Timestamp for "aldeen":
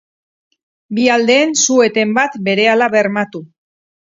1.15-1.53